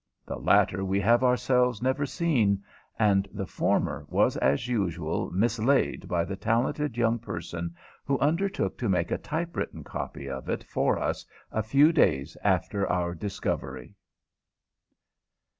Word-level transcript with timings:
The 0.25 0.39
latter 0.39 0.83
we 0.83 0.99
have 1.01 1.23
ourselves 1.23 1.79
never 1.79 2.07
seen, 2.07 2.63
and 2.97 3.27
the 3.31 3.45
former 3.45 4.07
was, 4.09 4.35
as 4.37 4.67
usual, 4.67 5.29
mislaid 5.29 6.07
by 6.07 6.25
the 6.25 6.35
talented 6.35 6.97
young 6.97 7.19
person 7.19 7.75
who 8.05 8.17
undertook 8.17 8.79
to 8.79 8.89
make 8.89 9.11
a 9.11 9.19
type 9.19 9.55
written 9.55 9.83
copy 9.83 10.27
of 10.27 10.49
it 10.49 10.63
for 10.63 10.97
us 10.97 11.23
a 11.51 11.61
few 11.61 11.91
days 11.91 12.35
after 12.43 12.87
our 12.91 13.13
discovery. 13.13 13.93